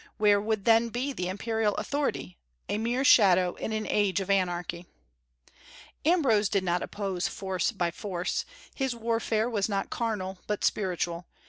Where 0.17 0.41
would 0.41 0.65
then 0.65 0.89
be 0.89 1.13
the 1.13 1.29
imperial 1.29 1.75
authority? 1.75 2.35
a 2.67 2.79
mere 2.79 3.03
shadow 3.03 3.53
in 3.53 3.71
an 3.71 3.85
age 3.85 4.19
of 4.19 4.31
anarchy. 4.31 4.87
Ambrose 6.03 6.49
did 6.49 6.63
not 6.63 6.81
oppose 6.81 7.27
force 7.27 7.71
by 7.71 7.91
force. 7.91 8.43
His 8.73 8.95
warfare 8.95 9.47
was 9.47 9.69
not 9.69 9.91
carnal, 9.91 10.39
but 10.47 10.63
spiritual. 10.63 11.27